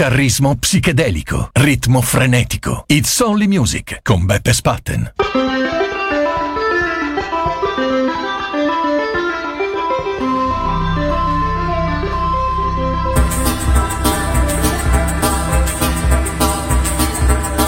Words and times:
Chitarrismo 0.00 0.56
psichedelico, 0.56 1.50
ritmo 1.52 2.00
frenetico. 2.00 2.84
It's 2.86 3.20
Only 3.20 3.46
Music 3.46 4.00
con 4.00 4.24
Beppe 4.24 4.54
Spatten. 4.54 5.12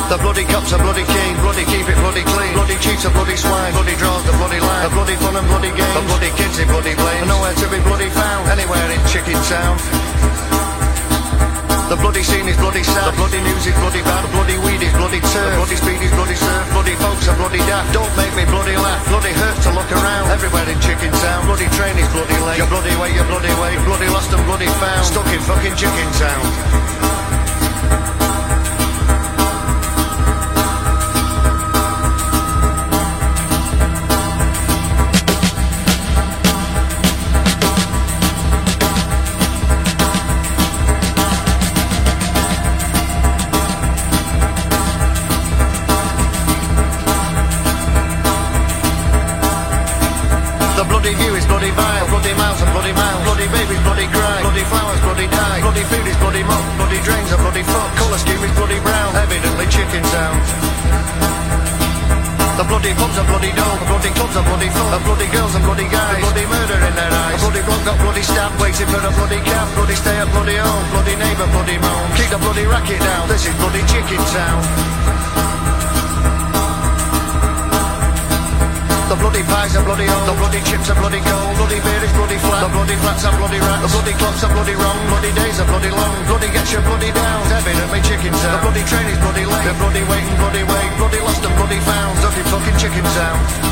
The 0.08 0.16
bloody 0.16 0.44
cops 0.46 0.72
are 0.72 0.82
bloody 0.82 1.04
keen, 1.04 1.36
bloody 1.42 1.64
keep 1.64 1.86
it 1.86 1.98
bloody 2.00 2.22
clean. 2.22 2.54
Bloody 2.54 2.78
cheats 2.78 3.04
are 3.04 3.12
bloody 3.12 3.36
swine, 3.36 3.72
bloody 3.72 3.94
draws 3.96 4.24
the 4.24 4.32
bloody 4.38 4.58
line. 4.58 4.86
A 4.86 4.88
bloody 4.88 5.16
fun 5.16 5.36
and 5.36 5.46
bloody 5.48 5.70
games, 5.76 5.92
the 5.92 6.00
bloody 6.06 6.30
kids 6.30 6.58
in 6.58 6.66
bloody 6.66 6.94
blame. 6.94 7.28
Nowhere 7.28 7.52
to 7.52 7.68
be 7.68 7.78
bloody 7.80 8.08
found, 8.08 8.48
anywhere 8.48 8.90
in 8.90 9.04
Chicken 9.12 9.36
Town. 9.52 9.76
The 11.92 12.00
bloody 12.00 12.22
scene 12.24 12.48
is 12.48 12.56
bloody 12.56 12.82
sad, 12.82 13.12
the 13.12 13.16
bloody 13.20 13.36
news 13.44 13.68
is 13.68 13.76
bloody 13.76 14.00
bad, 14.00 14.24
the 14.24 14.32
bloody 14.32 14.56
weed 14.64 14.80
is 14.80 14.96
bloody 14.96 15.20
turf, 15.20 15.44
the 15.44 15.60
bloody 15.60 15.76
speed 15.76 16.00
is 16.00 16.10
bloody 16.16 16.32
surf, 16.40 16.64
bloody 16.72 16.96
folks 16.96 17.28
are 17.28 17.36
bloody 17.36 17.60
daft. 17.68 17.92
Don't 17.92 18.08
make 18.16 18.32
me 18.32 18.48
bloody 18.48 18.80
laugh, 18.80 19.04
bloody 19.12 19.28
hurt 19.28 19.60
to 19.60 19.70
look 19.76 19.92
around. 19.92 20.32
Everywhere 20.32 20.64
in 20.72 20.80
Chicken 20.80 21.12
Town, 21.20 21.44
bloody 21.44 21.68
train 21.76 21.92
is 22.00 22.08
bloody 22.16 22.40
late. 22.48 22.56
You're 22.56 22.72
bloody 22.72 22.96
way, 22.96 23.12
you're 23.12 23.28
bloody 23.28 23.52
way, 23.60 23.76
bloody 23.84 24.08
lost 24.08 24.32
and 24.32 24.40
bloody 24.48 24.72
found. 24.80 25.04
Stuck 25.04 25.28
in 25.36 25.40
fucking 25.44 25.76
Chicken 25.76 26.08
Town. 26.16 27.21
Babies 53.52 53.82
bloody 53.84 54.08
cry, 54.08 54.38
bloody 54.42 54.64
flowers 54.64 55.00
bloody 55.04 55.28
die, 55.28 55.60
bloody 55.60 55.84
food 55.84 56.06
is 56.08 56.16
bloody 56.16 56.42
muck, 56.42 56.64
bloody 56.80 57.00
drains 57.04 57.30
are 57.32 57.40
bloody 57.44 57.62
fuck, 57.62 57.88
colour 58.00 58.18
scheme 58.18 58.42
is 58.42 58.52
bloody 58.56 58.80
brown, 58.80 59.10
evidently 59.16 59.66
chicken 59.68 60.02
sound. 60.08 60.40
The 62.52 62.64
bloody 62.68 62.92
pubs 62.94 63.16
are 63.16 63.28
bloody 63.28 63.52
dull, 63.52 63.76
the 63.80 63.86
bloody 63.88 64.12
clubs 64.12 64.36
are 64.36 64.44
bloody 64.44 64.68
full, 64.68 64.90
the 64.92 65.00
bloody 65.04 65.28
girls 65.32 65.54
and 65.56 65.64
bloody 65.64 65.88
guys, 65.88 66.16
the 66.16 66.26
bloody 66.28 66.46
murder 66.52 66.78
in 66.84 66.94
their 66.96 67.12
eyes, 67.12 67.40
the 67.40 67.48
bloody 67.48 67.62
bloke 67.64 67.84
got 67.84 67.96
bloody 68.00 68.22
stabbed, 68.22 68.56
waiting 68.60 68.88
for 68.88 69.00
a 69.00 69.12
bloody 69.16 69.40
cab, 69.40 69.66
bloody 69.76 69.96
stay 69.96 70.16
at 70.16 70.28
bloody 70.32 70.56
home, 70.56 70.84
bloody 70.92 71.16
neighbour 71.16 71.48
bloody 71.52 71.78
moan, 71.80 72.06
keep 72.16 72.28
the 72.28 72.38
bloody 72.38 72.64
racket 72.68 73.00
down, 73.00 73.28
this 73.28 73.46
is 73.48 73.54
bloody 73.56 73.82
chicken 73.88 74.20
town. 74.36 75.21
The 79.12 79.20
bloody 79.20 79.44
pies 79.44 79.76
are 79.76 79.84
bloody 79.84 80.08
old, 80.08 80.24
the 80.24 80.32
bloody 80.40 80.60
chips 80.64 80.88
are 80.88 80.96
bloody 80.96 81.20
gold, 81.20 81.52
bloody 81.60 81.76
beer 81.84 82.00
is 82.00 82.12
bloody 82.16 82.38
flat, 82.40 82.64
the 82.64 82.72
bloody 82.72 82.96
flats 82.96 83.24
are 83.28 83.36
bloody 83.36 83.60
rat, 83.60 83.84
the 83.84 83.88
bloody 83.92 84.16
clocks 84.16 84.40
are 84.40 84.48
bloody 84.48 84.72
wrong, 84.72 84.96
bloody 85.12 85.32
days 85.36 85.60
are 85.60 85.68
bloody 85.68 85.92
long, 85.92 86.16
bloody 86.24 86.48
gets 86.48 86.72
you 86.72 86.80
bloody 86.80 87.12
down, 87.12 87.44
evidently 87.52 88.00
chicken 88.08 88.32
town. 88.32 88.56
The 88.56 88.64
bloody 88.64 88.84
train 88.88 89.06
is 89.12 89.20
bloody 89.20 89.44
late, 89.44 89.68
the 89.68 89.74
bloody 89.76 90.02
waiting, 90.08 90.36
bloody 90.40 90.64
wait, 90.64 90.90
bloody 90.96 91.20
lost 91.28 91.44
and 91.44 91.54
bloody 91.60 91.80
found, 91.84 92.24
stuck 92.24 92.40
fucking 92.56 92.76
chicken 92.80 93.04
town. 93.12 93.71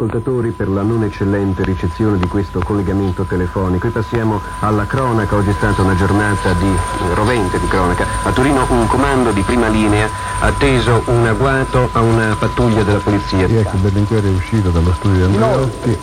Ascoltatori 0.00 0.50
per 0.52 0.68
la 0.68 0.80
non 0.80 1.04
eccellente 1.04 1.62
ricezione 1.62 2.16
di 2.16 2.26
questo 2.26 2.60
collegamento 2.60 3.24
telefonico 3.24 3.86
e 3.86 3.90
passiamo 3.90 4.40
alla 4.60 4.86
cronaca. 4.86 5.36
Oggi 5.36 5.50
è 5.50 5.52
stata 5.52 5.82
una 5.82 5.94
giornata 5.94 6.54
di 6.54 6.72
rovente 7.12 7.60
di 7.60 7.68
cronaca. 7.68 8.06
A 8.22 8.32
Torino 8.32 8.66
un 8.70 8.86
comando 8.86 9.30
di 9.30 9.42
prima 9.42 9.68
linea 9.68 10.08
ha 10.40 10.46
atteso 10.46 11.02
un 11.04 11.26
agguato 11.26 11.90
a 11.92 12.00
una 12.00 12.34
pattuglia 12.34 12.82
della 12.82 13.00
polizia. 13.00 13.44
È 13.44 13.62
che 13.62 13.76
Berlinguer 13.76 14.24
è 14.24 14.30
uscito 14.30 14.70
dallo 14.70 14.94
studio 14.94 15.26
di 15.26 15.34
Andreotti? 15.34 15.98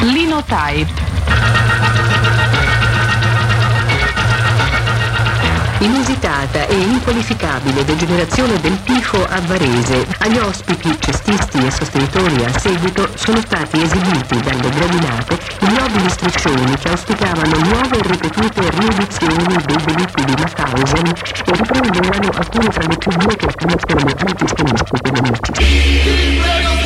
Linotype. 0.00 1.05
Inusitata 5.78 6.66
e 6.66 6.74
inqualificabile 6.74 7.84
degenerazione 7.84 8.58
del 8.60 8.82
tifo 8.82 9.22
a 9.24 9.40
Varese. 9.42 10.06
Agli 10.18 10.38
ospiti, 10.38 10.96
cestisti 10.98 11.58
e 11.58 11.70
sostenitori 11.70 12.44
a 12.44 12.58
seguito 12.58 13.08
sono 13.14 13.40
stati 13.40 13.82
esibiti 13.82 14.40
dalle 14.40 14.68
gradinate 14.70 15.38
ignobili 15.60 16.08
striscioni 16.08 16.76
che 16.76 16.88
auspicavano 16.88 17.56
nuove 17.58 17.98
e 17.98 18.02
ripetute 18.02 18.70
riedizioni 18.70 19.44
dei 19.44 19.84
delitti 19.84 20.24
di 20.24 20.34
Mauthausen 20.36 21.06
e 21.06 21.52
riprendevano 21.52 22.30
alcune 22.34 22.68
tra 22.68 22.86
le 22.86 22.96
più 22.96 23.10
note 23.10 23.46
affermazioni 23.46 24.14
antisemitiche 24.16 25.10
nemici. 25.10 26.85